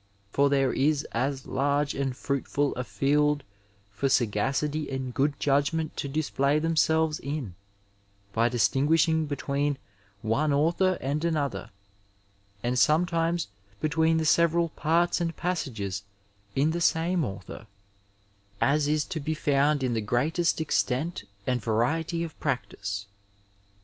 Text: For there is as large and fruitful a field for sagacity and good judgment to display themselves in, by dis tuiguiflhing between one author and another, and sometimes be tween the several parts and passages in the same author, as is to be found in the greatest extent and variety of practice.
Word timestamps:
For 0.31 0.49
there 0.49 0.73
is 0.73 1.03
as 1.11 1.45
large 1.45 1.93
and 1.93 2.17
fruitful 2.17 2.73
a 2.73 2.83
field 2.83 3.43
for 3.91 4.09
sagacity 4.09 4.89
and 4.89 5.13
good 5.13 5.39
judgment 5.39 5.95
to 5.97 6.07
display 6.07 6.57
themselves 6.57 7.19
in, 7.19 7.53
by 8.33 8.49
dis 8.49 8.67
tuiguiflhing 8.67 9.27
between 9.27 9.77
one 10.23 10.51
author 10.53 10.97
and 11.01 11.23
another, 11.23 11.69
and 12.63 12.79
sometimes 12.79 13.49
be 13.79 13.89
tween 13.89 14.17
the 14.17 14.25
several 14.25 14.69
parts 14.69 15.21
and 15.21 15.35
passages 15.37 16.01
in 16.55 16.71
the 16.71 16.81
same 16.81 17.23
author, 17.23 17.67
as 18.59 18.87
is 18.87 19.05
to 19.05 19.19
be 19.19 19.35
found 19.35 19.83
in 19.83 19.93
the 19.93 20.01
greatest 20.01 20.59
extent 20.59 21.25
and 21.45 21.61
variety 21.61 22.23
of 22.23 22.39
practice. 22.39 23.05